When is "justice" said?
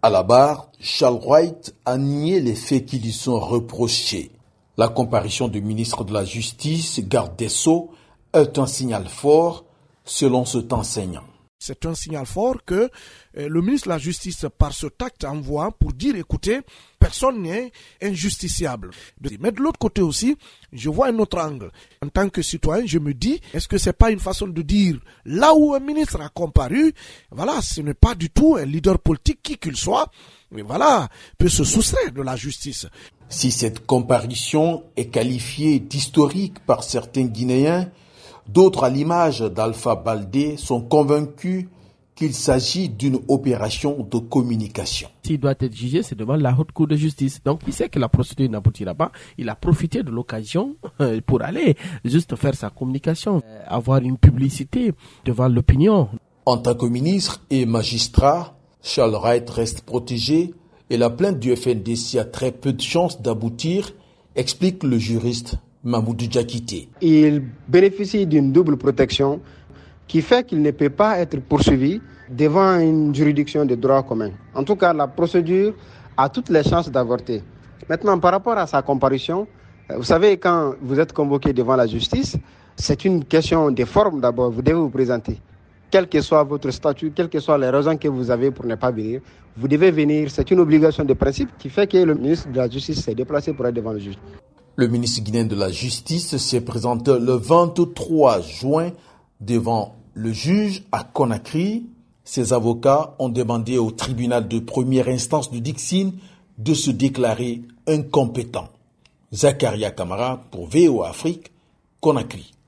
6.24-7.00, 13.98-14.46, 32.34-32.86, 46.96-47.40, 81.86-82.36, 92.68-93.02, 95.72-96.36